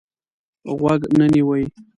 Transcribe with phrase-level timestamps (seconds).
[0.79, 1.63] غوږ نه نیوی.